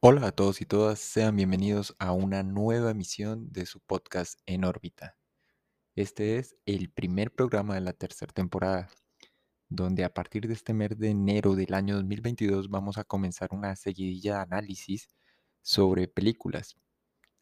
Hola 0.00 0.28
a 0.28 0.30
todos 0.30 0.60
y 0.60 0.64
todas, 0.64 1.00
sean 1.00 1.34
bienvenidos 1.34 1.96
a 1.98 2.12
una 2.12 2.44
nueva 2.44 2.92
emisión 2.92 3.50
de 3.50 3.66
su 3.66 3.80
podcast 3.80 4.38
En 4.46 4.64
órbita. 4.64 5.16
Este 5.96 6.38
es 6.38 6.54
el 6.66 6.88
primer 6.88 7.32
programa 7.34 7.74
de 7.74 7.80
la 7.80 7.92
tercera 7.92 8.32
temporada, 8.32 8.88
donde 9.68 10.04
a 10.04 10.14
partir 10.14 10.46
de 10.46 10.54
este 10.54 10.72
mes 10.72 10.96
de 10.96 11.10
enero 11.10 11.56
del 11.56 11.74
año 11.74 11.96
2022 11.96 12.70
vamos 12.70 12.96
a 12.96 13.02
comenzar 13.02 13.48
una 13.50 13.74
seguidilla 13.74 14.36
de 14.36 14.42
análisis 14.42 15.08
sobre 15.62 16.06
películas. 16.06 16.76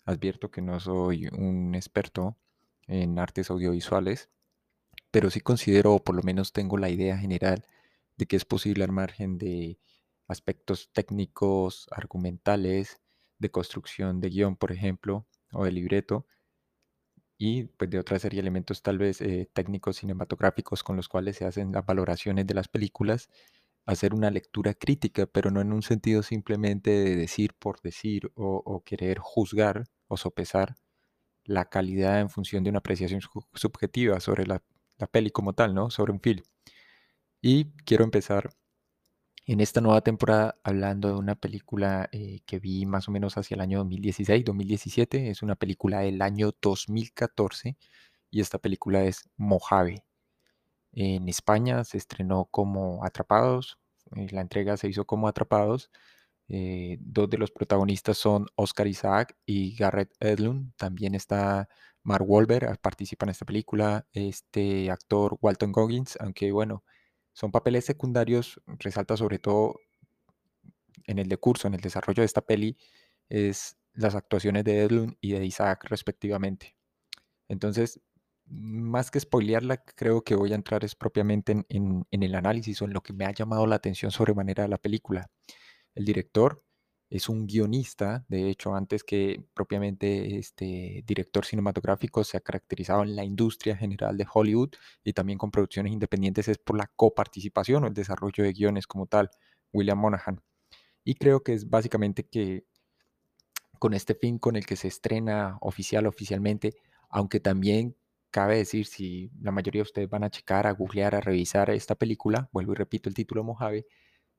Advierto 0.07 0.51
que 0.51 0.63
no 0.63 0.81
soy 0.81 1.27
un 1.27 1.75
experto 1.75 2.39
en 2.87 3.19
artes 3.19 3.51
audiovisuales, 3.51 4.31
pero 5.11 5.29
sí 5.31 5.43
considero, 5.43 5.93
o 5.93 6.03
por 6.03 6.15
lo 6.15 6.23
menos 6.23 6.55
tengo 6.55 6.79
la 6.79 6.89
idea 6.89 7.19
general, 7.19 7.67
de 8.17 8.25
que 8.25 8.37
es 8.37 8.47
posible 8.47 8.83
al 8.83 8.93
margen 8.93 9.37
de 9.37 9.79
aspectos 10.29 10.91
técnicos, 10.93 11.89
argumentales, 11.93 13.01
de 13.39 13.51
construcción 13.51 14.21
de 14.21 14.31
guion, 14.31 14.57
por 14.57 14.73
ejemplo, 14.73 15.27
o 15.53 15.65
de 15.65 15.73
libreto, 15.73 16.27
y 17.39 17.65
pues 17.65 17.91
de 17.91 17.99
otra 17.99 18.19
serie 18.19 18.41
elementos 18.41 18.83
tal 18.83 18.99
vez 18.99 19.21
eh, 19.21 19.49
técnicos 19.53 19.97
cinematográficos 19.97 20.83
con 20.83 20.97
los 20.97 21.09
cuales 21.09 21.37
se 21.37 21.45
hacen 21.45 21.73
las 21.73 21.85
valoraciones 21.85 22.47
de 22.47 22.55
las 22.55 22.69
películas, 22.69 23.29
hacer 23.87 24.15
una 24.15 24.31
lectura 24.31 24.75
crítica, 24.75 25.27
pero 25.27 25.51
no 25.51 25.61
en 25.61 25.73
un 25.73 25.83
sentido 25.83 26.23
simplemente 26.23 26.91
de 26.91 27.17
decir 27.17 27.55
por 27.59 27.81
decir 27.81 28.33
o, 28.35 28.63
o 28.65 28.83
querer 28.85 29.19
juzgar 29.21 29.85
o 30.09 30.17
sopesar 30.17 30.77
la 31.45 31.67
calidad 31.67 32.21
en 32.21 32.31
función 32.31 32.65
de 32.65 32.71
una 32.71 32.81
apreciación 32.81 33.21
subjetiva 33.55 34.21
sobre 34.21 34.47
la, 34.47 34.63
la 34.99 35.07
peli 35.07 35.31
como 35.31 35.53
tal, 35.55 35.75
¿no? 35.75 35.91
Sobre 35.91 36.13
un 36.13 36.21
film. 36.21 36.43
Y 37.41 37.73
quiero 37.85 38.05
empezar 38.05 38.51
en 39.47 39.61
esta 39.61 39.81
nueva 39.81 40.01
temporada 40.01 40.59
hablando 40.65 41.09
de 41.09 41.15
una 41.15 41.37
película 41.37 42.09
eh, 42.13 42.41
que 42.47 42.59
vi 42.59 42.85
más 42.85 43.09
o 43.09 43.13
menos 43.13 43.37
hacia 43.39 43.55
el 43.55 43.61
año 43.61 43.85
2016-2017. 43.85 45.31
Es 45.31 45.43
una 45.43 45.55
película 45.55 46.01
del 46.01 46.21
año 46.21 46.53
2014 46.61 47.77
y 48.31 48.41
esta 48.41 48.59
película 48.59 49.05
es 49.05 49.29
Mojave. 49.37 50.05
En 50.93 51.29
España 51.29 51.85
se 51.85 51.99
estrenó 51.99 52.47
como 52.47 53.05
Atrapados, 53.05 53.79
eh, 54.17 54.29
la 54.33 54.41
entrega 54.41 54.77
se 54.77 54.89
hizo 54.89 55.05
como 55.07 55.29
Atrapados. 55.29 55.91
Eh, 56.49 56.99
dos 57.01 57.29
de 57.31 57.39
los 57.39 57.51
protagonistas 57.51 58.19
son 58.19 58.47
Oscar 58.57 58.87
Isaac 58.89 59.37
y 59.47 59.77
Garrett 59.77 60.13
Edlund. 60.21 60.73
También 60.77 61.15
está 61.15 61.69
Mark 62.03 62.25
Wahlberg, 62.29 62.79
participa 62.81 63.27
en 63.27 63.31
esta 63.31 63.45
película. 63.45 64.07
Este 64.13 64.91
actor 64.91 65.39
Walton 65.41 65.73
Goggins, 65.73 66.17
aunque 66.21 66.53
bueno, 66.53 66.85
son 67.37 67.53
papeles 67.53 67.85
secundarios, 67.85 68.63
resalta 68.67 69.15
sobre 69.15 69.39
todo 69.39 69.79
en 71.05 71.19
el 71.19 71.29
decurso, 71.29 71.69
en 71.69 71.75
el 71.75 71.83
desarrollo 71.83 72.23
de 72.23 72.25
esta 72.25 72.41
peli, 72.41 72.79
es 73.29 73.77
las 73.93 74.15
actuaciones 74.15 74.65
de 74.65 74.81
Edlund 74.81 75.19
y 75.21 75.33
de 75.33 75.45
Isaac 75.45 75.85
respectivamente. 75.85 76.79
Entonces, 77.47 78.01
más 78.47 79.11
que 79.11 79.21
spoilearla, 79.21 79.85
creo 79.85 80.25
que 80.25 80.35
voy 80.35 80.53
a 80.53 80.55
entrar 80.55 80.83
es 80.83 80.95
propiamente 80.95 81.53
en, 81.53 81.67
en, 81.69 82.07
en 82.11 82.23
el 82.23 82.35
análisis 82.37 82.81
o 82.81 82.87
en 82.87 82.95
lo 82.95 83.03
que 83.03 83.13
me 83.13 83.27
ha 83.27 83.33
llamado 83.33 83.67
la 83.67 83.77
atención 83.77 84.11
sobremanera 84.11 84.63
de 84.63 84.71
la 84.71 84.79
película. 84.79 85.31
El 85.95 86.07
director 86.07 86.65
es 87.09 87.29
un 87.29 87.47
guionista, 87.47 88.25
de 88.29 88.51
hecho, 88.51 88.75
antes 88.75 89.05
que 89.05 89.45
propiamente 89.55 90.39
este 90.39 91.05
director 91.07 91.45
cinematográfico 91.45 92.25
se 92.25 92.37
ha 92.37 92.41
caracterizado 92.41 93.03
en 93.03 93.15
la 93.15 93.25
industria 93.25 93.77
general 93.77 94.17
de 94.17 94.27
Hollywood 94.33 94.71
y 95.05 95.13
también 95.13 95.39
con 95.39 95.53
producciones 95.53 95.93
independientes 95.93 96.49
es 96.49 96.59
por 96.59 96.77
la 96.77 96.91
coparticipación 96.97 97.85
o 97.85 97.87
el 97.87 97.95
desarrollo 97.95 98.43
de 98.43 98.53
guiones 98.53 98.87
como 98.87 99.07
tal, 99.07 99.31
William 99.73 99.99
Monahan. 99.99 100.43
Y 101.05 101.15
creo 101.15 101.45
que 101.45 101.55
es 101.55 101.71
básicamente 101.71 102.27
que 102.27 102.65
con 103.79 103.95
este 103.95 104.15
fin 104.15 104.39
con 104.39 104.57
el 104.57 104.67
que 104.67 104.77
se 104.77 104.89
estrena 104.89 105.59
oficial 105.61 106.07
oficialmente, 106.07 106.75
aunque 107.09 107.39
también 107.41 107.97
cabe 108.31 108.57
decir 108.57 108.87
si 108.87 109.31
la 109.41 109.53
mayoría 109.53 109.81
de 109.81 109.85
ustedes 109.85 110.09
van 110.11 110.25
a 110.25 110.31
checar, 110.31 110.67
a 110.67 110.73
googlear, 110.73 111.15
a 111.15 111.21
revisar 111.21 111.71
esta 111.71 111.95
película, 111.95 112.49
vuelvo 112.53 112.73
y 112.73 112.77
repito 112.77 113.09
el 113.09 113.15
título 113.15 113.45
Mojave, 113.45 113.87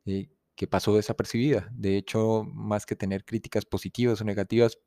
eh, 0.05 0.29
que 0.57 0.67
pasó 0.67 0.95
desapercibida. 0.95 1.69
De 1.71 1.97
hecho, 1.97 2.43
más 2.45 2.85
que 2.85 2.95
tener 2.97 3.23
críticas 3.25 3.65
positivas 3.65 4.19
o 4.21 4.25
negativas, 4.25 4.79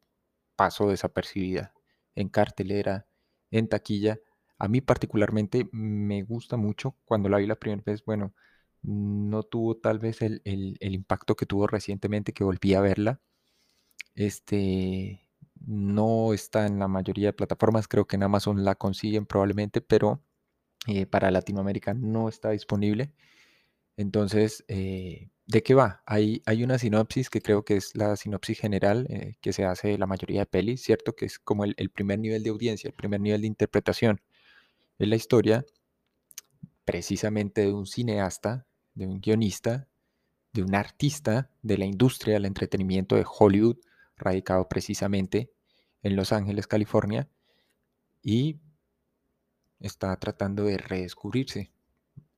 pasó 0.57 0.89
desapercibida 0.91 1.73
en 2.17 2.29
cartelera, 2.29 3.07
en 3.51 3.69
taquilla. 3.69 4.21
A 4.59 4.69
mí 4.69 4.81
particularmente 4.83 5.69
me 5.73 6.23
gusta 6.25 6.57
mucho 6.59 6.97
cuando 7.07 7.29
la 7.31 7.39
vi 7.39 7.47
la 7.47 7.57
primera 7.57 7.83
vez, 7.87 8.05
bueno, 8.05 8.35
no 8.83 9.43
tuvo 9.45 9.77
tal 9.77 9.99
vez 10.01 10.23
el, 10.23 10.43
el, 10.45 10.95
impacto 10.95 11.37
que 11.37 11.47
tuvo 11.47 11.67
recientemente 11.67 12.33
que 12.33 12.45
volví 12.45 12.75
a 12.75 12.81
verla. 12.81 13.21
Este 14.15 15.29
no 15.67 16.33
está 16.35 16.67
en 16.67 16.79
la 16.79 16.89
mayoría 16.89 17.29
de 17.29 17.33
plataformas, 17.35 17.89
creo 17.89 18.07
que 18.07 18.17
en 18.17 18.25
Amazon 18.25 18.65
la 18.65 18.75
consiguen 18.77 19.27
probablemente, 19.27 19.81
pero 19.81 20.23
eh, 20.87 21.07
para 21.07 21.31
Latinoamérica 21.31 21.95
no 21.95 22.29
está 22.29 22.51
disponible. 22.51 23.13
Entonces, 24.01 24.65
eh, 24.69 25.29
¿de 25.47 25.63
qué 25.63 25.75
va? 25.75 26.03
Hay, 26.07 26.43
una 26.65 26.79
sinopsis 26.79 27.29
que 27.29 27.43
creo 27.43 27.67
que 27.67 27.77
es 27.77 27.95
la 27.95 28.17
sinopsis 28.17 28.59
general 28.59 29.07
eh, 29.11 29.35
que 29.43 29.53
se 29.53 29.67
hace 29.67 29.99
la 29.99 30.07
mayoría 30.07 30.41
de 30.41 30.47
pelis, 30.47 30.83
¿cierto? 30.83 31.15
Que 31.15 31.27
es 31.27 31.39
como 31.39 31.65
el, 31.65 31.75
el, 31.77 31.91
primer 31.91 32.19
nivel 32.19 32.43
de 32.43 32.49
audiencia, 32.49 32.89
el 32.89 32.95
primer 32.95 33.21
nivel 33.21 33.43
de 33.43 33.49
interpretación. 33.49 34.23
Es 34.99 35.07
la 35.07 35.17
historia 35.17 35.67
precisamente 36.87 37.61
de 37.61 37.75
un 37.75 37.87
cineasta, 37.87 38.67
de 38.95 39.07
un 39.07 39.21
guionista, 39.21 39.87
de 40.55 40.63
un 40.63 40.75
artista 40.75 41.51
de 41.61 41.77
la 41.77 41.85
industria 41.85 42.35
del 42.35 42.47
entretenimiento 42.47 43.17
de 43.17 43.27
Hollywood, 43.29 43.77
radicado 44.17 44.67
precisamente 44.67 45.53
en 46.03 46.17
Los 46.17 46.33
Ángeles, 46.33 46.67
California, 46.67 47.29
y 48.23 48.61
está 49.79 50.17
tratando 50.17 50.65
de 50.65 50.79
redescubrirse. 50.79 51.71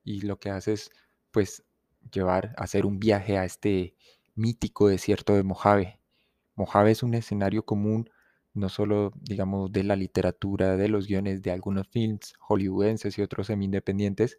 Y 0.03 0.23
lo 0.23 0.41
que 0.41 0.51
hace 0.51 0.73
es, 0.73 0.91
pues, 1.33 1.65
llevar, 2.13 2.55
hacer 2.57 2.87
un 2.87 2.99
viaje 3.01 3.39
a 3.39 3.45
este 3.45 3.95
mítico 4.35 4.89
desierto 4.89 5.35
de 5.35 5.43
Mojave. 5.43 6.01
Mojave 6.55 6.93
es 6.93 7.03
un 7.03 7.15
escenario 7.15 7.65
común, 7.65 8.11
no 8.55 8.69
solo, 8.69 9.13
digamos, 9.17 9.73
de 9.73 9.85
la 9.85 9.97
literatura, 9.97 10.77
de 10.77 10.89
los 10.89 11.07
guiones 11.07 11.43
de 11.43 11.51
algunos 11.51 11.89
films 11.89 12.35
hollywoodenses 12.39 13.19
y 13.19 13.23
otros 13.23 13.49
semi-independientes, 13.49 14.39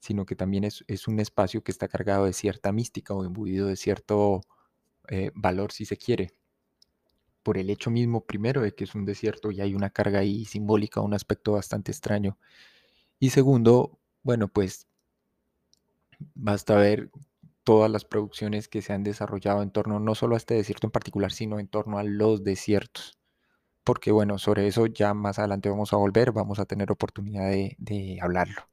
sino 0.00 0.26
que 0.26 0.36
también 0.36 0.64
es, 0.64 1.08
un 1.08 1.20
espacio 1.20 1.62
que 1.62 1.72
está 1.72 1.88
cargado 1.88 2.26
de 2.26 2.32
cierta 2.32 2.72
mística 2.72 3.14
o 3.14 3.24
imbuido 3.24 3.68
de 3.68 3.76
cierto 3.76 4.42
eh, 5.08 5.30
valor, 5.34 5.72
si 5.72 5.84
se 5.84 5.96
quiere 5.96 6.32
por 7.44 7.58
el 7.58 7.70
hecho 7.70 7.90
mismo, 7.90 8.24
primero, 8.24 8.62
de 8.62 8.74
que 8.74 8.84
es 8.84 8.94
un 8.94 9.04
desierto 9.04 9.52
y 9.52 9.60
hay 9.60 9.74
una 9.74 9.90
carga 9.90 10.20
ahí 10.20 10.46
simbólica, 10.46 11.00
un 11.02 11.14
aspecto 11.14 11.52
bastante 11.52 11.92
extraño. 11.92 12.38
Y 13.20 13.30
segundo, 13.30 14.00
bueno, 14.22 14.48
pues 14.48 14.88
basta 16.34 16.76
ver 16.76 17.10
todas 17.64 17.90
las 17.90 18.04
producciones 18.04 18.68
que 18.68 18.82
se 18.82 18.92
han 18.92 19.04
desarrollado 19.04 19.62
en 19.62 19.70
torno 19.70 20.00
no 20.00 20.14
solo 20.14 20.34
a 20.34 20.38
este 20.38 20.54
desierto 20.54 20.86
en 20.86 20.92
particular, 20.92 21.32
sino 21.32 21.58
en 21.58 21.68
torno 21.68 21.98
a 21.98 22.04
los 22.04 22.44
desiertos. 22.44 23.18
Porque 23.84 24.12
bueno, 24.12 24.38
sobre 24.38 24.66
eso 24.68 24.86
ya 24.86 25.14
más 25.14 25.38
adelante 25.38 25.70
vamos 25.70 25.92
a 25.92 25.96
volver, 25.96 26.32
vamos 26.32 26.58
a 26.58 26.66
tener 26.66 26.92
oportunidad 26.92 27.50
de, 27.50 27.76
de 27.78 28.18
hablarlo. 28.22 28.68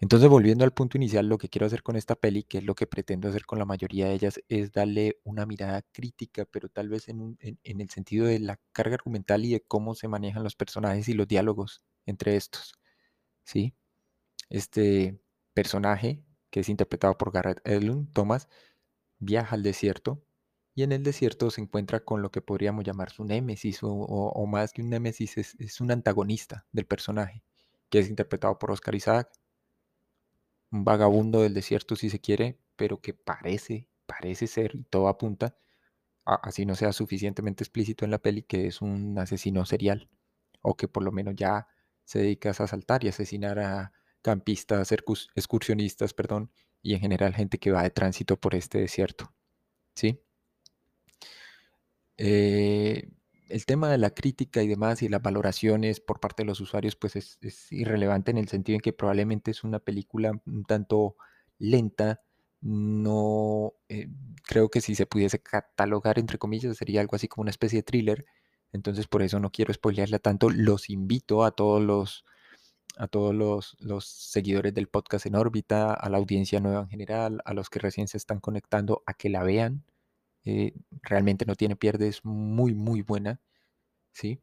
Entonces, 0.00 0.30
volviendo 0.30 0.64
al 0.64 0.72
punto 0.72 0.96
inicial, 0.96 1.26
lo 1.28 1.36
que 1.36 1.50
quiero 1.50 1.66
hacer 1.66 1.82
con 1.82 1.94
esta 1.94 2.14
peli, 2.16 2.42
que 2.42 2.58
es 2.58 2.64
lo 2.64 2.74
que 2.74 2.86
pretendo 2.86 3.28
hacer 3.28 3.44
con 3.44 3.58
la 3.58 3.66
mayoría 3.66 4.06
de 4.06 4.14
ellas, 4.14 4.40
es 4.48 4.72
darle 4.72 5.20
una 5.24 5.44
mirada 5.44 5.82
crítica, 5.92 6.46
pero 6.46 6.70
tal 6.70 6.88
vez 6.88 7.08
en, 7.08 7.36
en, 7.40 7.58
en, 7.62 7.80
el 7.82 7.90
sentido 7.90 8.26
de 8.26 8.38
la 8.40 8.58
carga 8.72 8.94
argumental 8.94 9.44
y 9.44 9.52
de 9.52 9.60
cómo 9.60 9.94
se 9.94 10.08
manejan 10.08 10.42
los 10.42 10.56
personajes 10.56 11.08
y 11.08 11.12
los 11.12 11.28
diálogos 11.28 11.82
entre 12.06 12.36
estos. 12.36 12.74
¿Sí? 13.44 13.74
Este 14.50 15.20
personaje, 15.54 16.24
que 16.50 16.60
es 16.60 16.68
interpretado 16.68 17.16
por 17.16 17.32
Garrett 17.32 17.60
Edlund, 17.66 18.12
Thomas, 18.12 18.48
viaja 19.18 19.54
al 19.54 19.62
desierto 19.62 20.22
y 20.74 20.82
en 20.82 20.92
el 20.92 21.02
desierto 21.02 21.50
se 21.50 21.60
encuentra 21.60 22.00
con 22.04 22.22
lo 22.22 22.30
que 22.30 22.42
podríamos 22.42 22.84
llamar 22.84 23.10
su 23.10 23.24
némesis, 23.24 23.80
o, 23.82 24.46
más 24.46 24.72
que 24.72 24.82
un 24.82 24.90
némesis, 24.90 25.36
es, 25.36 25.80
un 25.80 25.90
antagonista 25.90 26.66
del 26.72 26.86
personaje, 26.86 27.42
que 27.88 27.98
es 27.98 28.08
interpretado 28.08 28.58
por 28.58 28.70
Oscar 28.70 28.94
Isaac, 28.94 29.30
un 30.70 30.84
vagabundo 30.84 31.42
del 31.42 31.54
desierto 31.54 31.96
si 31.96 32.08
se 32.10 32.20
quiere, 32.20 32.58
pero 32.76 33.00
que 33.00 33.14
parece, 33.14 33.88
parece 34.06 34.46
ser, 34.46 34.74
y 34.74 34.84
todo 34.84 35.08
apunta, 35.08 35.56
así 36.24 36.64
no 36.66 36.76
sea 36.76 36.92
suficientemente 36.92 37.64
explícito 37.64 38.04
en 38.04 38.12
la 38.12 38.18
peli, 38.18 38.42
que 38.42 38.66
es 38.66 38.80
un 38.80 39.18
asesino 39.18 39.66
serial, 39.66 40.08
o 40.62 40.76
que 40.76 40.88
por 40.88 41.02
lo 41.02 41.12
menos 41.12 41.34
ya 41.36 41.68
se 42.04 42.20
dedica 42.20 42.50
a 42.50 42.52
asaltar 42.52 43.04
y 43.04 43.08
asesinar 43.08 43.58
a 43.58 43.92
campistas, 44.22 44.92
excursionistas, 44.92 46.14
perdón, 46.14 46.50
y 46.82 46.94
en 46.94 47.00
general 47.00 47.34
gente 47.34 47.58
que 47.58 47.70
va 47.70 47.82
de 47.82 47.90
tránsito 47.90 48.38
por 48.38 48.54
este 48.54 48.78
desierto. 48.78 49.32
¿Sí? 49.94 50.20
Eh, 52.16 53.08
el 53.48 53.66
tema 53.66 53.90
de 53.90 53.98
la 53.98 54.10
crítica 54.10 54.62
y 54.62 54.68
demás 54.68 55.02
y 55.02 55.08
las 55.08 55.22
valoraciones 55.22 56.00
por 56.00 56.20
parte 56.20 56.42
de 56.42 56.46
los 56.46 56.60
usuarios 56.60 56.96
pues 56.96 57.16
es, 57.16 57.38
irrelevante 57.72 58.30
en 58.30 58.38
el 58.38 58.48
sentido 58.48 58.76
en 58.76 58.80
que 58.80 58.92
probablemente 58.92 59.50
es 59.50 59.64
una 59.64 59.78
película 59.80 60.32
un 60.46 60.64
tanto 60.64 61.16
lenta, 61.58 62.20
no 62.60 63.74
eh, 63.88 64.08
creo 64.44 64.68
que 64.70 64.80
si 64.80 64.94
se 64.94 65.06
pudiese 65.06 65.40
catalogar 65.40 66.18
entre 66.18 66.38
comillas 66.38 66.76
sería 66.76 67.00
algo 67.00 67.16
así 67.16 67.26
como 67.28 67.42
una 67.42 67.50
especie 67.50 67.78
de 67.78 67.82
thriller. 67.84 68.26
Entonces 68.72 69.08
por 69.08 69.22
eso 69.22 69.40
no 69.40 69.50
quiero 69.50 69.72
spoilearla 69.74 70.18
tanto. 70.20 70.50
Los 70.50 70.90
invito 70.90 71.44
a 71.44 71.50
todos 71.50 71.82
los 71.82 72.24
a 73.00 73.08
todos 73.08 73.34
los, 73.34 73.76
los, 73.80 74.04
seguidores 74.04 74.74
del 74.74 74.88
podcast 74.88 75.24
en 75.26 75.34
órbita, 75.34 75.94
a 75.94 76.10
la 76.10 76.18
audiencia 76.18 76.60
nueva 76.60 76.82
en 76.82 76.88
general, 76.88 77.40
a 77.46 77.54
los 77.54 77.70
que 77.70 77.78
recién 77.78 78.08
se 78.08 78.18
están 78.18 78.40
conectando, 78.40 79.02
a 79.06 79.14
que 79.14 79.30
la 79.30 79.42
vean. 79.42 79.84
Eh, 80.44 80.74
realmente 81.02 81.46
no 81.46 81.54
tiene 81.54 81.76
pierde, 81.76 82.08
es 82.08 82.24
muy, 82.24 82.74
muy 82.74 83.02
buena. 83.02 83.40
¿sí? 84.12 84.40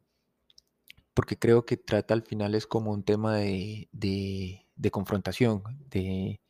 Porque 1.14 1.38
creo 1.38 1.64
que 1.64 1.76
trata 1.76 2.14
al 2.14 2.22
final 2.22 2.54
es 2.54 2.66
como 2.66 2.92
un 2.92 3.04
tema 3.04 3.36
de, 3.36 3.88
de, 3.92 4.90
confrontación, 4.90 5.62
de, 5.90 6.40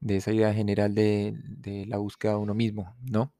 de, 0.00 0.16
esa 0.16 0.32
idea 0.32 0.54
general 0.54 0.94
de, 0.94 1.34
de 1.44 1.86
la 1.86 1.98
búsqueda 1.98 2.32
de 2.32 2.38
uno 2.38 2.54
mismo, 2.54 2.96
¿no? 3.02 3.34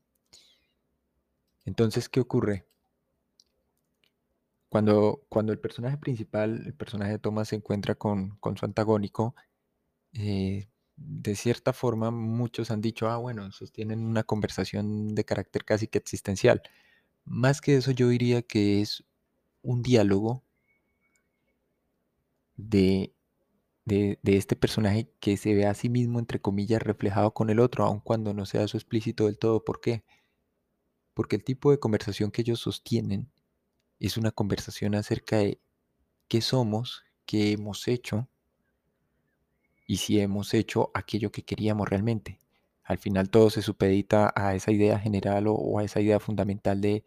Entonces, 1.64 2.08
¿qué 2.08 2.20
ocurre? 2.20 2.67
Cuando, 4.68 5.24
cuando 5.28 5.52
el 5.52 5.58
personaje 5.60 5.96
principal, 5.96 6.62
el 6.66 6.74
personaje 6.74 7.12
de 7.12 7.18
Thomas, 7.18 7.48
se 7.48 7.56
encuentra 7.56 7.94
con, 7.94 8.36
con 8.38 8.56
su 8.56 8.66
antagónico, 8.66 9.34
eh, 10.12 10.68
de 10.96 11.36
cierta 11.36 11.72
forma 11.72 12.10
muchos 12.10 12.70
han 12.70 12.80
dicho, 12.80 13.08
ah, 13.08 13.18
bueno, 13.18 13.50
sostienen 13.52 14.00
una 14.04 14.24
conversación 14.24 15.14
de 15.14 15.24
carácter 15.24 15.64
casi 15.64 15.88
que 15.88 15.98
existencial. 15.98 16.62
Más 17.24 17.60
que 17.60 17.76
eso, 17.76 17.92
yo 17.92 18.08
diría 18.08 18.42
que 18.42 18.82
es 18.82 19.04
un 19.62 19.82
diálogo 19.82 20.44
de, 22.56 23.14
de, 23.84 24.18
de, 24.22 24.36
este 24.36 24.56
personaje 24.56 25.10
que 25.20 25.36
se 25.36 25.54
ve 25.54 25.66
a 25.66 25.74
sí 25.74 25.88
mismo, 25.88 26.18
entre 26.18 26.40
comillas, 26.40 26.82
reflejado 26.82 27.32
con 27.34 27.50
el 27.50 27.60
otro, 27.60 27.84
aun 27.84 28.00
cuando 28.00 28.34
no 28.34 28.46
sea 28.46 28.64
eso 28.64 28.76
explícito 28.76 29.26
del 29.26 29.38
todo. 29.38 29.64
¿Por 29.64 29.80
qué? 29.80 30.04
Porque 31.14 31.36
el 31.36 31.44
tipo 31.44 31.70
de 31.70 31.78
conversación 31.78 32.30
que 32.30 32.42
ellos 32.42 32.60
sostienen 32.60 33.30
es 34.06 34.16
una 34.16 34.30
conversación 34.30 34.94
acerca 34.94 35.38
de 35.38 35.60
qué 36.28 36.40
somos, 36.40 37.04
qué 37.26 37.52
hemos 37.52 37.88
hecho 37.88 38.28
y 39.86 39.96
si 39.98 40.20
hemos 40.20 40.54
hecho 40.54 40.90
aquello 40.94 41.32
que 41.32 41.44
queríamos 41.44 41.88
realmente. 41.88 42.40
Al 42.84 42.98
final 42.98 43.30
todo 43.30 43.50
se 43.50 43.62
supedita 43.62 44.32
a 44.34 44.54
esa 44.54 44.70
idea 44.70 44.98
general 44.98 45.46
o, 45.48 45.78
a 45.78 45.84
esa 45.84 46.00
idea 46.00 46.20
fundamental 46.20 46.80
de 46.80 47.04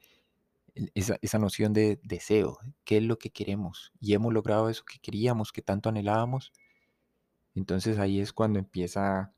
esa, 0.95 1.39
noción 1.39 1.73
de 1.73 1.99
deseo, 2.03 2.59
qué 2.83 2.97
es 2.97 3.03
lo 3.03 3.17
que 3.17 3.29
queremos 3.29 3.91
y 3.99 4.13
hemos 4.13 4.33
logrado 4.33 4.69
eso 4.69 4.85
que 4.85 4.99
queríamos, 4.99 5.51
que 5.51 5.61
tanto 5.61 5.89
anhelábamos. 5.89 6.51
Entonces 7.55 7.99
ahí 7.99 8.19
es 8.19 8.31
cuando 8.31 8.59
empieza, 8.59 9.33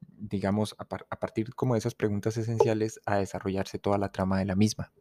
digamos, 0.00 0.74
a, 0.78 0.82
a 0.82 1.20
partir 1.20 1.54
como 1.54 1.74
de 1.74 1.78
esas 1.78 1.94
preguntas 1.94 2.36
esenciales, 2.36 3.00
a 3.06 3.18
desarrollarse 3.18 3.78
toda 3.78 3.98
la 3.98 4.10
trama 4.10 4.38
de 4.38 4.46
la 4.46 4.56
misma 4.56 4.92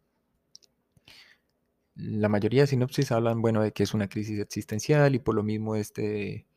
la 1.95 2.29
mayoría 2.29 2.61
de 2.61 2.67
sinopsis 2.67 3.11
hablan, 3.11 3.41
bueno, 3.41 3.61
de 3.61 3.73
que 3.73 3.83
es 3.83 3.93
una 3.93 4.07
crisis 4.07 4.39
existencial 4.39 5.15
y 5.15 5.19
por 5.19 5.35
lo 5.35 5.43
mismo 5.43 5.75
este, 5.75 6.47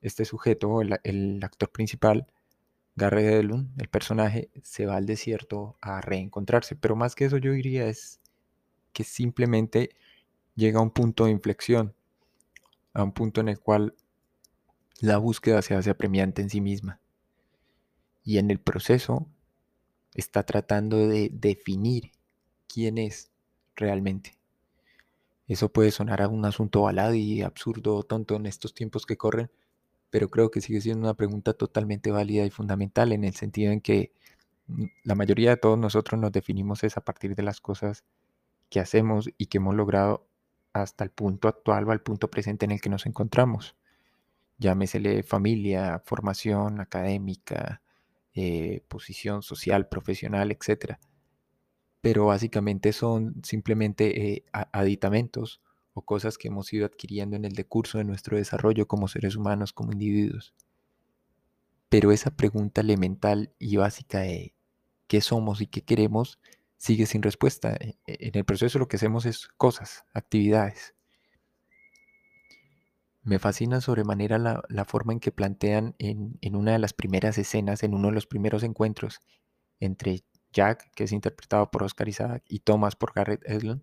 este 0.00 0.24
sujeto, 0.24 0.80
el, 0.82 1.40
actor 1.42 1.70
principal, 1.70 2.26
Gary 2.96 3.24
Edlund, 3.24 3.80
el 3.80 3.88
personaje, 3.88 4.50
se 4.62 4.86
va 4.86 4.96
al 4.96 5.06
desierto 5.06 5.76
a 5.80 6.00
reencontrarse. 6.00 6.76
Pero 6.76 6.96
más 6.96 7.14
que 7.14 7.24
eso 7.24 7.38
yo 7.38 7.52
diría 7.52 7.86
es 7.86 8.20
que 8.92 9.04
simplemente 9.04 9.96
llega 10.54 10.78
a 10.78 10.82
un 10.82 10.90
punto 10.90 11.24
de 11.24 11.32
inflexión, 11.32 11.94
a 12.92 13.02
un 13.02 13.12
punto 13.12 13.40
en 13.40 13.48
el 13.48 13.58
cual 13.58 13.94
la 15.00 15.18
búsqueda 15.18 15.62
se 15.62 15.74
hace 15.74 15.90
apremiante 15.90 16.40
en 16.42 16.50
sí 16.50 16.60
misma. 16.60 17.00
Y 18.22 18.38
en 18.38 18.50
el 18.50 18.60
proceso 18.60 19.26
está 20.14 20.44
tratando 20.44 21.08
de 21.08 21.30
definir 21.32 22.12
quién 22.68 22.98
es 22.98 23.32
realmente. 23.74 24.38
Eso 25.46 25.70
puede 25.72 25.90
sonar 25.90 26.22
a 26.22 26.28
un 26.28 26.44
asunto 26.44 26.82
balado 26.82 27.14
y 27.14 27.42
absurdo 27.42 28.02
tonto 28.02 28.36
en 28.36 28.46
estos 28.46 28.74
tiempos 28.74 29.04
que 29.06 29.16
corren, 29.16 29.50
pero 30.10 30.30
creo 30.30 30.50
que 30.50 30.60
sigue 30.60 30.80
siendo 30.80 31.02
una 31.06 31.14
pregunta 31.14 31.52
totalmente 31.54 32.10
válida 32.10 32.44
y 32.46 32.50
fundamental 32.50 33.12
en 33.12 33.24
el 33.24 33.34
sentido 33.34 33.72
en 33.72 33.80
que 33.80 34.12
mm, 34.68 34.84
la 35.04 35.14
mayoría 35.14 35.50
de 35.50 35.56
todos 35.58 35.78
nosotros 35.78 36.20
nos 36.20 36.32
definimos 36.32 36.84
es 36.84 36.96
a 36.96 37.02
partir 37.02 37.34
de 37.34 37.42
las 37.42 37.60
cosas 37.60 38.04
que 38.70 38.80
hacemos 38.80 39.30
y 39.38 39.46
que 39.46 39.58
hemos 39.58 39.74
logrado 39.74 40.26
hasta 40.72 41.04
el 41.04 41.10
punto 41.10 41.48
actual 41.48 41.88
o 41.88 41.92
al 41.92 42.02
punto 42.02 42.30
presente 42.30 42.64
en 42.66 42.72
el 42.72 42.80
que 42.80 42.90
nos 42.90 43.06
encontramos. 43.06 43.76
Llámesele 44.58 45.22
familia, 45.24 46.02
formación 46.04 46.80
académica, 46.80 47.82
eh, 48.34 48.82
posición 48.88 49.42
social, 49.42 49.88
profesional, 49.88 50.52
etcétera 50.52 51.00
pero 52.04 52.26
básicamente 52.26 52.92
son 52.92 53.40
simplemente 53.42 54.34
eh, 54.34 54.44
aditamentos 54.72 55.62
o 55.94 56.02
cosas 56.02 56.36
que 56.36 56.48
hemos 56.48 56.70
ido 56.70 56.84
adquiriendo 56.84 57.34
en 57.34 57.46
el 57.46 57.54
decurso 57.54 57.96
de 57.96 58.04
nuestro 58.04 58.36
desarrollo 58.36 58.86
como 58.86 59.08
seres 59.08 59.36
humanos, 59.36 59.72
como 59.72 59.90
individuos. 59.90 60.52
Pero 61.88 62.12
esa 62.12 62.30
pregunta 62.30 62.82
elemental 62.82 63.54
y 63.58 63.76
básica 63.76 64.20
de 64.20 64.54
qué 65.06 65.22
somos 65.22 65.62
y 65.62 65.66
qué 65.66 65.80
queremos 65.80 66.38
sigue 66.76 67.06
sin 67.06 67.22
respuesta. 67.22 67.74
E, 67.80 67.96
e, 68.06 68.28
en 68.28 68.36
el 68.36 68.44
proceso 68.44 68.78
lo 68.78 68.86
que 68.86 68.96
hacemos 68.96 69.24
es 69.24 69.48
cosas, 69.56 70.04
actividades. 70.12 70.94
Me 73.22 73.38
fascina 73.38 73.80
sobremanera 73.80 74.36
la, 74.36 74.84
forma 74.84 75.14
en 75.14 75.20
que 75.20 75.32
plantean 75.32 75.94
en 75.98 76.54
una 76.54 76.72
de 76.72 76.78
las 76.80 76.92
primeras 76.92 77.38
escenas, 77.38 77.82
en 77.82 77.94
uno 77.94 78.08
de 78.08 78.14
los 78.14 78.26
primeros 78.26 78.62
encuentros 78.62 79.22
entre 79.80 80.22
Jack, 80.54 80.90
que 80.94 81.04
es 81.04 81.12
interpretado 81.12 81.70
por 81.70 81.82
Oscar 81.82 82.08
Isaac, 82.08 82.42
y 82.48 82.60
Thomas 82.60 82.96
por 82.96 83.12
Garrett 83.12 83.42
Edlund, 83.46 83.82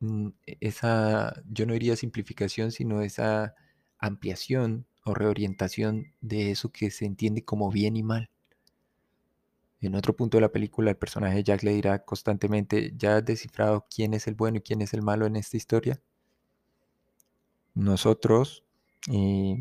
mm, 0.00 0.28
e, 0.46 0.56
esa, 0.60 1.34
yo 1.48 1.66
no 1.66 1.72
diría 1.74 1.96
simplificación, 1.96 2.72
sino 2.72 3.02
esa 3.02 3.54
ampliación 3.98 4.86
o 5.04 5.14
reorientación 5.14 6.12
de 6.20 6.50
eso 6.50 6.72
que 6.72 6.90
se 6.90 7.06
entiende 7.06 7.44
como 7.44 7.70
bien 7.70 7.96
y 7.96 8.02
mal. 8.02 8.30
En 9.80 9.94
otro 9.94 10.14
punto 10.14 10.36
de 10.36 10.42
la 10.42 10.52
película, 10.52 10.90
el 10.90 10.96
personaje 10.96 11.36
de 11.36 11.44
Jack 11.44 11.62
le 11.62 11.72
dirá 11.72 12.04
constantemente, 12.04 12.92
¿ya 12.96 13.16
has 13.16 13.24
descifrado 13.24 13.86
quién 13.94 14.14
es 14.14 14.26
el 14.26 14.34
bueno 14.34 14.58
y 14.58 14.60
quién 14.60 14.82
es 14.82 14.92
el 14.94 15.02
malo 15.02 15.26
en 15.26 15.36
esta 15.36 15.56
historia? 15.56 16.00
Nosotros, 17.74 18.64
eh, 19.10 19.56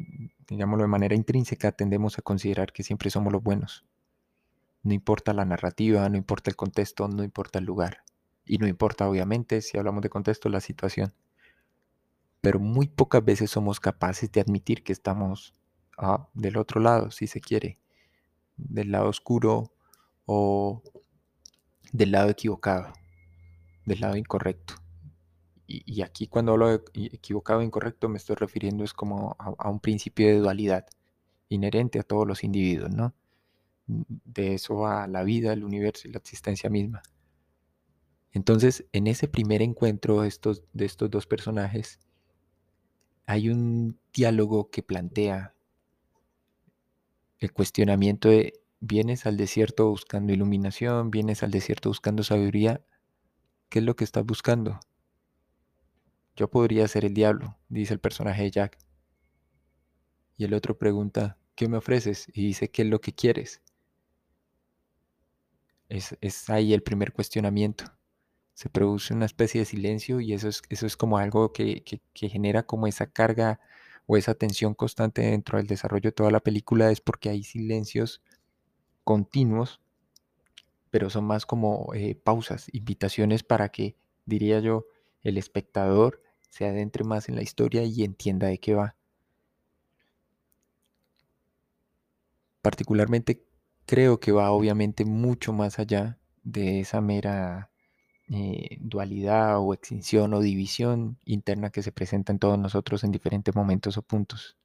digámoslo 0.47 0.83
de 0.83 0.90
manera 0.90 1.16
intrínseca, 1.16 1.71
tendemos 1.71 2.19
a 2.19 2.21
considerar 2.21 2.73
que 2.73 2.83
siempre 2.83 3.09
somos 3.09 3.31
los 3.31 3.42
buenos. 3.42 3.85
No 4.83 4.94
importa 4.94 5.33
la 5.33 5.45
narrativa, 5.45 6.07
no 6.09 6.18
importa 6.18 6.50
el 6.50 6.56
contexto, 6.56 7.07
no 7.07 7.24
importa 7.24 7.59
el 7.59 7.66
lugar. 7.66 8.04
Y 8.45 8.57
no 8.57 8.68
importa, 8.68 9.07
obviamente, 9.07 9.62
si 9.62 9.78
hablamos 9.78 10.02
de 10.02 10.09
contexto, 10.09 10.50
la 10.50 10.62
situación. 10.62 11.14
Pero 12.42 12.59
muy 12.59 12.88
pocas 12.88 13.24
veces 13.24 13.52
somos 13.52 13.80
capaces 13.80 14.31
de 14.31 14.42
admitir 14.42 14.83
que 14.83 14.94
estamos 14.94 15.54
ah, 15.98 16.28
del 16.33 16.57
otro 16.57 16.80
lado, 16.80 17.12
si 17.12 17.28
se 17.28 17.42
quiere. 17.42 17.78
Del 18.56 18.92
lado 18.92 19.09
oscuro 19.09 19.71
o 20.26 20.81
del 21.92 22.12
lado 22.12 22.30
equivocado, 22.30 22.94
del 23.86 24.00
lado 24.00 24.16
incorrecto. 24.16 24.76
Y, 25.71 26.02
aquí 26.02 26.28
cuando 26.28 26.54
hablo 26.54 26.68
de 26.69 26.81
equivocado 26.95 27.59
o 27.59 27.62
incorrecto 27.62 28.09
me 28.09 28.18
estoy 28.18 28.36
refiriendo 28.36 28.83
es 28.83 28.92
como 28.92 29.36
a, 29.38 29.54
a 29.56 29.69
un 29.69 29.80
principio 29.80 30.26
de 30.26 30.40
dualidad 30.40 30.88
inherente 31.48 32.00
a 32.00 32.04
todos 32.04 32.26
los 32.28 32.44
individuos, 32.44 32.90
¿no? 32.90 33.14
De 33.90 34.54
eso 34.54 34.86
a 34.86 35.08
la 35.08 35.24
vida, 35.24 35.52
el 35.52 35.64
universo 35.64 36.08
y 36.08 36.12
la 36.12 36.19
existencia 36.19 36.69
misma. 36.69 37.02
Entonces, 38.31 38.86
en 38.94 39.08
ese 39.08 39.28
primer 39.28 39.62
encuentro 39.62 40.22
de 40.22 40.28
estos, 40.28 40.64
dos 41.10 41.26
personajes, 41.26 42.00
hay 43.26 43.50
un 43.50 44.00
diálogo 44.14 44.69
que 44.69 44.84
plantea 44.84 45.56
el 47.40 47.52
cuestionamiento 47.52 48.30
de, 48.30 48.54
vienes 48.80 49.26
al 49.26 49.38
desierto 49.38 49.90
buscando 49.90 50.34
iluminación, 50.34 51.10
vienes 51.10 51.42
al 51.42 51.52
desierto 51.52 51.90
buscando 51.90 52.24
sabiduría, 52.24 52.81
¿qué 53.69 53.80
es 53.80 53.86
lo 53.86 53.96
que 53.96 54.04
estás 54.04 54.26
buscando? 54.26 54.80
Yo 56.36 56.50
podría 56.50 56.88
ser 56.88 57.06
el 57.06 57.14
diablo, 57.14 57.58
dice 57.68 57.94
el 57.94 58.00
personaje 58.00 58.44
de 58.44 58.52
Jack. 58.52 58.78
Y 60.38 60.46
el 60.46 60.54
otro 60.54 60.78
pregunta, 60.78 61.38
¿qué 61.56 61.68
me 61.68 61.78
ofreces? 61.78 62.28
Y 62.34 62.46
dice, 62.46 62.69
¿qué 62.69 62.84
es 62.84 62.88
lo 62.88 63.02
que 63.02 63.14
quieres? 63.14 63.62
Es, 65.90 66.50
ahí 66.50 66.74
el 66.74 66.84
primer 66.84 67.14
cuestionamiento. 67.14 67.86
Se 68.54 68.69
produce 68.69 69.14
una 69.14 69.26
especie 69.26 69.62
de 69.62 69.66
silencio 69.66 70.19
y 70.22 70.34
eso 70.34 70.48
es, 70.48 70.62
eso 70.69 70.86
es 70.86 70.98
como 70.98 71.18
algo 71.18 71.52
que, 71.54 71.84
genera 72.14 72.64
como 72.64 72.88
esa 72.88 73.08
carga 73.08 73.60
o 74.06 74.18
esa 74.18 74.36
tensión 74.36 74.74
constante 74.74 75.22
dentro 75.22 75.58
del 75.58 75.68
desarrollo 75.68 76.10
de 76.10 76.14
toda 76.14 76.31
la 76.31 76.40
película, 76.40 76.92
es 76.92 77.02
porque 77.02 77.30
hay 77.30 77.44
silencios 77.44 78.22
continuos, 79.04 79.81
pero 80.90 81.10
son 81.10 81.26
más 81.26 81.46
como 81.46 81.94
eh, 81.94 82.16
pausas, 82.16 82.68
invitaciones 82.74 83.44
para 83.44 83.69
que, 83.69 83.96
diría 84.26 84.60
yo, 84.60 84.86
el 85.24 85.38
espectador 85.38 86.24
se 86.50 86.66
adentre 86.66 87.04
más 87.04 87.30
en 87.30 87.36
la 87.36 87.44
historia 87.44 87.84
y 87.84 88.04
entienda 88.04 88.48
de 88.48 88.60
qué 88.60 88.74
va. 88.76 88.96
particularmente 92.62 93.44
creo 93.90 94.19
que 94.19 94.31
va 94.31 94.52
obviamente 94.52 95.04
mucho 95.04 95.52
más 95.52 95.80
allá 95.80 96.19
de 96.44 96.80
esa 96.80 97.02
mera 97.02 97.72
eh, 98.30 98.78
dualidad 98.81 99.58
o 99.60 99.74
extinción 99.74 100.31
o 100.36 100.42
división 100.42 101.18
interna 101.26 101.72
que 101.72 101.81
se 101.81 101.92
presenta 101.92 102.31
en 102.31 102.38
todos 102.38 102.60
nosotros 102.60 103.04
en 103.04 103.12
diferentes 103.12 103.56
momentos 103.56 103.98
o 103.98 104.04
puntos. 104.04 104.58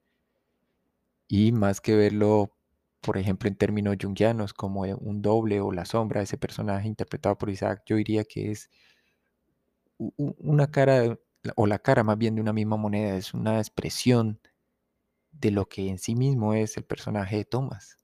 Y 1.26 1.52
más 1.52 1.81
que 1.81 1.97
verlo, 1.97 2.52
por 3.00 3.16
ejemplo, 3.16 3.49
en 3.49 3.57
términos 3.57 3.97
jungianos, 3.99 4.52
como 4.52 4.83
un 4.83 5.23
doble 5.23 5.62
o 5.62 5.73
la 5.73 5.87
sombra 5.87 6.21
de 6.21 6.25
ese 6.25 6.37
personaje 6.37 6.87
interpretado 6.87 7.38
por 7.38 7.49
Isaac, 7.49 7.83
yo 7.87 7.97
diría 7.97 8.25
que 8.25 8.50
es 8.50 8.69
una 9.97 10.71
cara, 10.71 11.19
o 11.57 11.66
la 11.66 11.78
cara 11.78 12.04
más 12.04 12.19
bien 12.19 12.35
de 12.35 12.43
una 12.43 12.52
misma 12.52 12.76
moneda, 12.76 13.16
es 13.16 13.33
una 13.33 13.57
expresión 13.59 14.38
de 15.33 15.50
lo 15.50 15.66
que 15.66 15.88
en 15.88 15.99
sí 15.99 16.14
mismo 16.14 16.52
es 16.52 16.76
el 16.76 16.85
personaje 16.85 17.37
de 17.38 17.47
Thomas. 17.47 18.03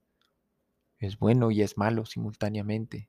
Es 1.00 1.18
bueno 1.18 1.50
y 1.50 1.62
es 1.62 1.78
malo 1.78 2.04
simultáneamente. 2.04 3.08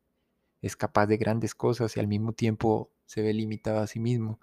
Es 0.61 0.75
capaz 0.75 1.07
de 1.07 1.17
grandes 1.17 1.53
cosas 1.53 1.95
y 1.97 1.99
al 1.99 2.07
mismo 2.07 2.33
tiempo 2.33 2.89
se 3.05 3.21
ve 3.21 3.33
limitado 3.33 3.79
a 3.79 3.87
sí 3.87 3.99
mismo. 3.99 4.39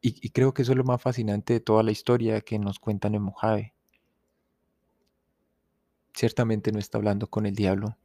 Y, 0.00 0.30
creo 0.30 0.54
que 0.54 0.62
eso 0.62 0.72
es 0.72 0.78
lo 0.78 0.84
más 0.84 1.02
fascinante 1.02 1.54
de 1.54 1.60
toda 1.60 1.82
la 1.82 1.90
historia 1.90 2.40
que 2.40 2.58
nos 2.58 2.78
cuentan 2.78 3.16
en 3.16 3.22
Mojave. 3.22 3.74
Ciertamente 6.14 6.70
no 6.70 6.78
está 6.78 6.98
hablando 6.98 7.28
con 7.28 7.46
el 7.46 7.54
diablo. 7.54 7.96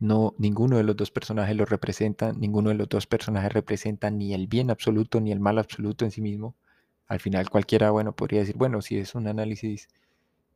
No, 0.00 0.34
ninguno 0.38 0.76
de 0.76 0.82
los 0.82 0.96
dos 0.96 1.12
personajes 1.12 1.54
lo 1.54 1.66
representa, 1.66 2.32
ninguno 2.32 2.70
de 2.70 2.76
los 2.76 2.88
dos 2.88 3.06
personajes 3.06 3.52
representa 3.52 4.10
ni 4.10 4.34
el 4.34 4.48
bien 4.48 4.70
absoluto 4.70 5.20
ni 5.20 5.30
el 5.30 5.40
mal 5.40 5.58
absoluto 5.58 6.04
en 6.04 6.10
sí 6.10 6.20
mismo. 6.20 6.56
Al 7.06 7.20
final 7.20 7.48
cualquiera, 7.48 7.90
bueno, 7.90 8.16
podría 8.16 8.40
decir, 8.40 8.56
bueno, 8.56 8.82
si 8.82 8.98
es 8.98 9.14
un 9.14 9.28
análisis 9.28 9.88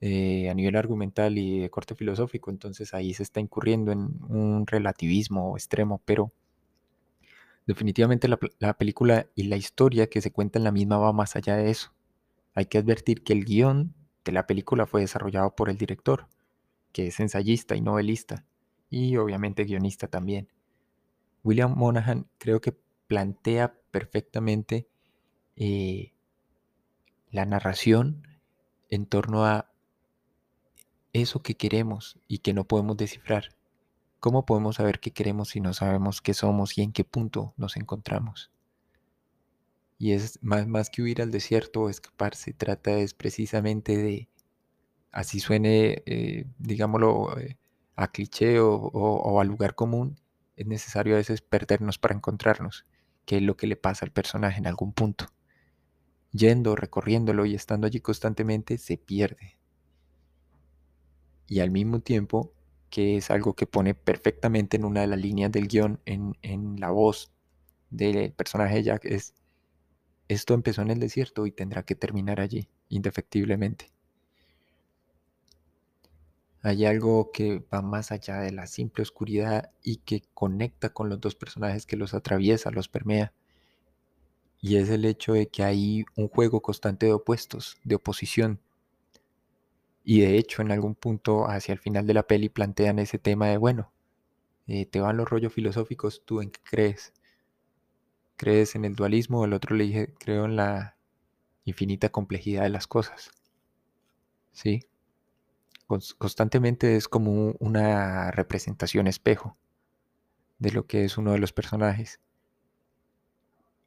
eh, 0.01 0.49
a 0.49 0.55
nivel 0.55 0.77
argumental 0.77 1.39
y 1.39 1.59
de 1.61 1.71
corte 1.71 1.95
filosófico, 1.95 2.51
entonces 2.51 2.95
ahí 2.95 3.15
se 3.15 3.23
está 3.23 3.41
incurriendo 3.41 3.91
en 3.93 4.21
un 4.29 4.67
relativismo 4.67 5.57
extremo, 5.57 6.01
pero 6.05 6.33
definitivamente 7.67 8.29
la, 8.29 8.39
la, 8.61 8.75
película 8.75 9.27
y 9.35 9.45
la 9.45 9.57
historia 9.57 10.09
que 10.09 10.21
se 10.21 10.31
cuenta 10.31 10.59
en 10.59 10.65
la 10.65 10.73
misma 10.73 10.99
va 10.99 11.13
más 11.13 11.37
allá 11.37 11.57
de 11.57 11.71
eso. 11.71 11.93
Hay 12.55 12.67
que 12.67 12.79
advertir 12.79 13.25
que 13.25 13.33
el 13.33 13.45
guion 13.45 13.95
de 14.25 14.33
la 14.33 14.47
película 14.47 14.87
fue 14.87 15.01
desarrollado 15.01 15.55
por 15.57 15.69
el 15.69 15.79
director, 15.79 16.29
que 16.93 17.09
es 17.09 17.19
ensayista 17.21 17.77
y 17.77 17.81
novelista, 17.81 18.45
y 18.91 19.17
obviamente 19.17 19.65
guionista 19.65 20.09
también. 20.09 20.49
William 21.43 21.75
Monahan 21.77 22.29
creo 22.39 22.61
que 22.61 22.77
plantea 23.07 23.75
perfectamente 23.91 24.87
eh, 25.57 26.13
la 27.31 27.47
narración 27.47 28.27
en 28.91 29.07
torno 29.07 29.45
a 29.45 29.71
eso 31.13 31.43
que 31.43 31.57
queremos 31.57 32.19
y 32.29 32.39
que 32.39 32.55
no 32.55 32.65
podemos 32.65 32.97
descifrar. 32.97 33.51
¿Cómo 34.21 34.45
podemos 34.47 34.77
saber 34.77 35.01
qué 35.01 35.13
queremos 35.13 35.51
si 35.51 35.61
no 35.61 35.73
sabemos 35.75 36.21
qué 36.21 36.35
somos 36.35 36.77
y 36.77 36.83
en 36.83 36.93
qué 36.93 37.05
punto 37.05 37.55
nos 37.57 37.77
encontramos? 37.77 38.51
Y 39.99 40.13
es 40.13 40.39
más, 40.43 40.91
que 40.91 41.03
huir 41.03 41.23
al 41.23 41.31
desierto 41.31 41.83
o 41.83 41.89
escapar, 41.89 42.37
se 42.37 42.53
trata 42.53 42.99
es 42.99 43.15
precisamente 43.15 43.97
de, 43.97 44.29
así 45.11 45.41
suene, 45.41 46.03
eh, 46.07 46.47
digámoslo, 46.59 47.39
eh, 47.39 47.59
a 47.97 48.09
cliché 48.09 48.61
o, 48.61 48.75
o, 48.75 49.41
al 49.41 49.49
lugar 49.49 49.75
común, 49.75 50.21
es 50.57 50.67
necesario 50.67 51.15
a 51.15 51.19
veces 51.19 51.43
perdernos 51.43 51.99
para 51.99 52.15
encontrarnos, 52.15 52.87
que 53.25 53.39
es 53.39 53.43
lo 53.43 53.57
que 53.57 53.67
le 53.67 53.77
pasa 53.77 54.05
al 54.07 54.13
personaje 54.13 54.59
en 54.59 54.69
algún 54.69 54.93
punto. 54.93 55.27
Yendo, 56.33 56.77
recorriéndolo 56.77 57.45
y 57.47 57.55
estando 57.55 57.87
allí 57.87 58.01
constantemente, 58.01 58.79
se 58.79 58.99
pierde, 58.99 59.58
y 61.49 61.61
al 61.61 61.71
mismo 61.71 62.01
tiempo 62.01 62.53
que 62.91 63.17
es 63.17 63.31
algo 63.31 63.55
que 63.55 63.67
pone 63.67 63.95
perfectamente 63.95 64.77
en 64.77 64.85
una 64.85 65.01
de 65.01 65.09
las 65.09 65.19
líneas 65.19 65.51
del 65.51 65.69
guion 65.69 66.01
en, 66.07 66.35
la 66.79 66.91
voz 66.91 67.33
del 67.91 68.33
personaje 68.33 68.83
Jack 68.83 69.05
es 69.05 69.35
esto 70.29 70.53
empezó 70.53 70.83
en 70.83 70.91
el 70.91 71.01
desierto 71.01 71.47
y 71.47 71.53
tendrá 71.53 71.85
que 71.85 71.95
terminar 71.95 72.39
allí, 72.39 72.69
indefectiblemente. 72.91 73.91
Hay 76.61 76.85
algo 76.85 77.31
que 77.33 77.65
va 77.73 77.81
más 77.81 78.13
allá 78.13 78.41
de 78.41 78.53
la 78.53 78.67
simple 78.67 79.03
oscuridad 79.03 79.71
y 79.83 79.97
que 79.97 80.23
conecta 80.35 80.91
con 80.91 81.09
los 81.09 81.19
dos 81.19 81.35
personajes 81.35 81.87
que 81.87 81.97
los 81.97 82.13
atraviesa, 82.13 82.71
los 82.71 82.89
permea. 82.89 83.33
Y 84.61 84.77
es 84.77 84.91
el 84.91 85.07
hecho 85.07 85.33
de 85.33 85.47
que 85.47 85.63
hay 85.63 86.05
un 86.15 86.29
juego 86.29 86.61
constante 86.61 87.07
de 87.07 87.15
opuestos, 87.15 87.79
de 87.85 87.95
oposición, 87.95 88.61
y 90.11 90.23
de 90.23 90.39
hecho, 90.39 90.63
en 90.63 90.73
algún 90.73 90.95
punto 90.95 91.51
hacia 91.51 91.75
el 91.75 91.79
final 91.79 92.07
de 92.07 92.15
la 92.15 92.23
peli 92.23 92.49
plantean 92.49 92.99
ese 92.99 93.19
tema 93.19 93.49
de, 93.49 93.59
bueno, 93.59 93.93
eh, 94.67 94.87
te 94.87 95.01
van 95.01 95.19
los 95.19 95.29
rollos 95.29 95.53
filosóficos, 95.53 96.23
¿tú 96.25 96.41
en 96.41 96.51
qué 96.51 96.61
crees? 96.65 97.13
¿Crees 98.39 98.75
en 98.75 98.87
el 98.87 98.95
dualismo? 98.95 99.45
El 99.45 99.53
otro 99.53 99.77
le 99.77 99.85
dije, 99.85 100.15
creo 100.19 100.47
en 100.47 100.57
la 100.57 100.97
infinita 101.67 102.09
complejidad 102.09 102.63
de 102.63 102.71
las 102.71 102.87
cosas. 102.87 103.33
¿Sí? 104.53 104.87
Constantemente 105.87 106.97
es 106.97 107.07
como 107.07 107.55
una 107.59 108.31
representación 108.31 109.09
espejo 109.09 109.59
de 110.59 110.73
lo 110.73 110.87
que 110.87 111.05
es 111.05 111.19
uno 111.19 111.33
de 111.33 111.39
los 111.39 111.53
personajes. 111.53 112.19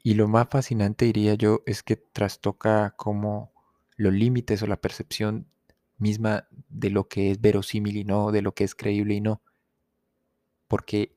Y 0.03 0.13
lo 0.13 0.27
más 0.27 0.49
fascinante, 0.51 1.05
diría 1.05 1.33
yo, 1.33 1.63
es 1.65 1.81
que 1.81 1.95
trastoca 1.95 2.91
como 2.91 3.51
los 3.95 4.13
límites 4.13 4.61
o 4.61 4.67
la 4.67 4.79
percepción 4.79 5.47
misma 6.01 6.47
de 6.69 6.89
lo 6.89 7.07
que 7.07 7.31
es 7.31 7.41
verosímil 7.41 7.97
y 7.97 8.03
no, 8.03 8.31
de 8.31 8.41
lo 8.41 8.53
que 8.53 8.63
es 8.63 8.75
creíble 8.75 9.15
y 9.15 9.21
no. 9.21 9.41
Porque 10.67 11.15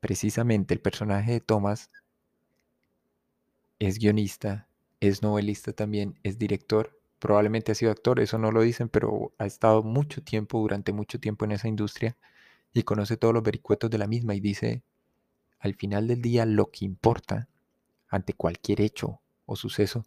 precisamente 0.00 0.74
el 0.74 0.80
personaje 0.80 1.32
de 1.32 1.40
Thomas 1.40 1.90
es 3.78 3.98
guionista, 3.98 4.68
es 5.00 5.22
novelista 5.22 5.72
también, 5.72 6.18
es 6.22 6.38
director, 6.38 7.00
probablemente 7.18 7.72
ha 7.72 7.74
sido 7.74 7.90
actor, 7.90 8.20
eso 8.20 8.38
no 8.38 8.52
lo 8.52 8.62
dicen, 8.62 8.88
pero 8.88 9.32
ha 9.38 9.46
estado 9.46 9.82
mucho 9.82 10.22
tiempo, 10.22 10.60
durante 10.60 10.92
mucho 10.92 11.18
tiempo 11.20 11.44
en 11.44 11.52
esa 11.52 11.68
industria 11.68 12.16
y 12.72 12.82
conoce 12.82 13.16
todos 13.16 13.34
los 13.34 13.42
vericuetos 13.42 13.90
de 13.90 13.98
la 13.98 14.06
misma 14.06 14.34
y 14.34 14.40
dice, 14.40 14.82
al 15.58 15.74
final 15.74 16.08
del 16.08 16.20
día 16.20 16.46
lo 16.46 16.70
que 16.70 16.84
importa 16.84 17.48
ante 18.08 18.34
cualquier 18.34 18.80
hecho 18.80 19.20
o 19.46 19.56
suceso 19.56 20.04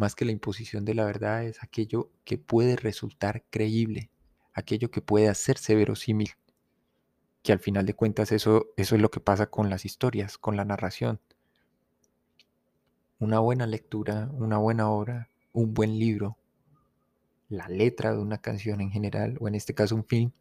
más 0.00 0.14
que 0.14 0.24
la 0.24 0.32
imposición 0.32 0.86
de 0.86 0.94
la 0.94 1.04
verdad, 1.04 1.44
es 1.44 1.62
aquello 1.62 2.10
que 2.24 2.38
puede 2.38 2.74
resultar 2.74 3.44
creíble, 3.50 4.10
aquello 4.54 4.90
que 4.90 5.02
puede 5.02 5.28
hacerse 5.28 5.74
verosímil. 5.74 6.30
Que 7.42 7.52
al 7.52 7.58
final 7.58 7.84
de 7.84 7.92
cuentas 7.92 8.32
eso, 8.32 8.68
eso 8.78 8.94
es 8.94 9.02
lo 9.02 9.10
que 9.10 9.20
pasa 9.20 9.48
con 9.48 9.68
las 9.68 9.84
historias, 9.84 10.38
con 10.38 10.56
la 10.56 10.64
narración. 10.64 11.20
Una 13.18 13.40
buena 13.40 13.66
lectura, 13.66 14.30
una 14.32 14.56
buena 14.56 14.88
obra, 14.88 15.28
un 15.52 15.74
buen 15.74 15.98
libro, 15.98 16.38
la 17.50 17.68
letra 17.68 18.12
de 18.12 18.20
una 18.20 18.38
canción 18.38 18.80
en 18.80 18.90
general, 18.90 19.36
o 19.38 19.48
en 19.48 19.54
este 19.54 19.74
caso 19.74 19.96
un 19.96 20.06
film, 20.06 20.32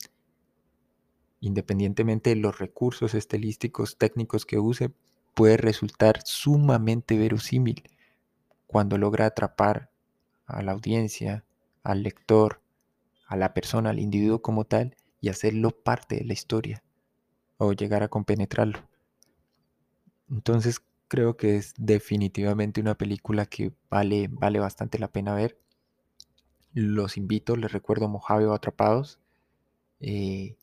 independientemente 1.42 2.30
de 2.30 2.38
los 2.38 2.60
recursos 2.60 3.14
estilísticos 3.14 3.98
técnicos 3.98 4.46
que 4.46 4.58
use, 4.58 4.94
puede 5.34 5.58
resultar 5.58 6.22
sumamente 6.24 7.18
verosímil 7.18 7.84
cuando 8.70 9.00
logra 9.00 9.26
atrapar 9.26 9.90
a 10.46 10.62
la 10.62 10.74
audiencia, 10.74 11.44
al 11.82 12.04
lector, 12.04 12.62
a 13.26 13.36
la 13.36 13.56
persona, 13.56 13.90
al 13.90 13.98
individuo 13.98 14.44
como 14.44 14.64
tal 14.64 14.96
y 15.20 15.30
hacerlo 15.30 15.72
parte 15.72 16.18
de 16.18 16.26
la 16.26 16.34
historia 16.34 16.84
o 17.58 17.74
llegar 17.74 18.04
a 18.04 18.10
compenetrarlo. 18.10 18.88
Entonces 20.30 20.84
creo 21.08 21.36
que 21.36 21.56
es 21.56 21.74
definitivamente 21.80 22.80
una 22.80 22.96
película 22.96 23.48
que 23.48 23.74
vale, 23.90 24.28
vale 24.32 24.60
bastante 24.60 25.00
la 25.00 25.12
pena 25.12 25.34
ver. 25.34 25.58
Los 26.72 27.18
invito, 27.18 27.56
les 27.56 27.72
recuerdo 27.72 28.08
Mojave 28.08 28.46
o 28.46 28.54
Atrapados. 28.54 29.20
Eh, 30.00 30.58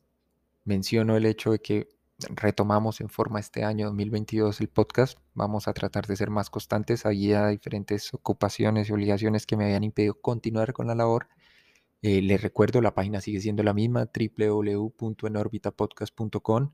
menciono 0.63 1.17
el 1.17 1.25
hecho 1.25 1.51
de 1.51 1.59
que 1.59 1.89
retomamos 2.29 3.01
en 3.01 3.09
forma 3.09 3.39
este 3.39 3.63
año 3.63 3.87
2022 3.87 4.61
el 4.61 4.69
podcast. 4.69 5.17
Vamos 5.33 5.67
a 5.67 5.73
tratar 5.73 6.05
de 6.07 6.15
ser 6.15 6.29
más 6.29 6.49
constantes. 6.49 7.05
Había 7.05 7.47
diferentes 7.47 8.13
ocupaciones 8.13 8.89
y 8.89 8.93
obligaciones 8.93 9.45
que 9.45 9.57
me 9.57 9.65
habían 9.65 9.83
impedido 9.83 10.19
continuar 10.19 10.73
con 10.73 10.87
la 10.87 10.95
labor. 10.95 11.27
Eh, 12.01 12.21
les 12.21 12.41
recuerdo, 12.41 12.81
la 12.81 12.93
página 12.93 13.21
sigue 13.21 13.39
siendo 13.41 13.63
la 13.63 13.73
misma, 13.73 14.09
www.enorbitapodcast.com. 14.13 16.71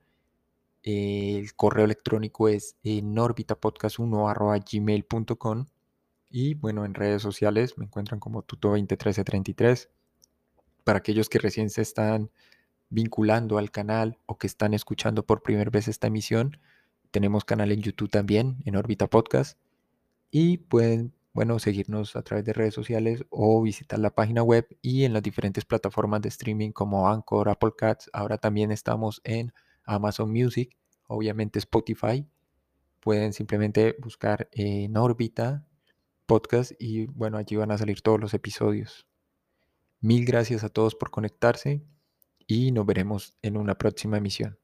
el 0.84 1.54
correo 1.56 1.86
electrónico 1.86 2.50
es 2.50 2.76
enorbitapodcast1.gmail.com 2.84 5.66
y 6.30 6.56
bueno, 6.56 6.84
en 6.84 6.94
redes 6.94 7.22
sociales 7.22 7.78
me 7.78 7.86
encuentran 7.86 8.20
como 8.20 8.44
tuto201333. 8.44 9.88
Para 10.84 11.00
aquellos 11.00 11.30
que 11.30 11.40
recién 11.40 11.70
se 11.70 11.82
están 11.82 12.30
vinculando 12.94 13.58
al 13.58 13.72
canal 13.72 14.20
o 14.28 14.38
que 14.38 14.48
están 14.48 14.74
escuchando 14.74 15.26
por 15.26 15.42
primera 15.42 15.72
vez 15.72 15.88
esta 15.88 16.08
emisión, 16.08 16.60
tenemos 17.12 17.44
canal 17.44 17.72
en 17.72 17.82
YouTube 17.82 18.10
también, 18.10 18.58
en 18.66 18.76
Órbita 18.76 19.08
Podcast, 19.08 19.58
y 20.32 20.58
pueden 20.58 21.14
bueno, 21.34 21.58
seguirnos 21.58 22.16
a 22.16 22.22
través 22.22 22.46
de 22.46 22.54
redes 22.54 22.76
sociales 22.76 23.26
o 23.32 23.60
visitar 23.64 23.98
la 23.98 24.14
página 24.14 24.44
web 24.44 24.68
y 24.84 25.04
en 25.04 25.14
las 25.14 25.24
diferentes 25.24 25.66
plataformas 25.66 26.22
de 26.22 26.30
streaming 26.30 26.72
como 26.72 27.10
Anchor, 27.10 27.50
Apple 27.50 27.72
Cats. 27.76 28.08
Ahora 28.14 28.38
también 28.38 28.72
estamos 28.72 29.20
en 29.24 29.52
Amazon 29.84 30.32
Music, 30.32 30.78
obviamente 31.08 31.58
Spotify. 31.58 32.28
Pueden 33.00 33.34
simplemente 33.34 33.96
buscar 34.00 34.48
en 34.52 34.96
órbita 34.96 35.66
podcast 36.28 36.74
y 36.78 37.08
bueno, 37.08 37.38
allí 37.38 37.56
van 37.56 37.72
a 37.72 37.80
salir 37.80 38.02
todos 38.02 38.20
los 38.20 38.36
episodios. 38.36 39.08
Mil 40.02 40.26
gracias 40.26 40.64
a 40.64 40.70
todos 40.70 40.94
por 40.94 41.10
conectarse 41.10 41.84
y 42.48 42.72
nos 42.72 42.86
veremos 42.86 43.36
en 43.42 43.58
una 43.58 43.76
próxima 43.78 44.18
emisión. 44.18 44.58